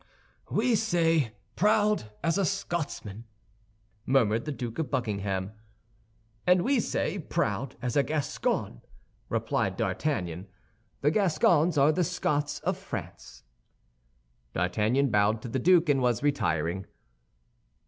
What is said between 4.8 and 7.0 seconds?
Buckingham. "And we